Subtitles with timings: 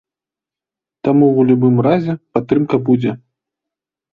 [1.07, 3.11] Таму ў любым разе падтрымка будзе.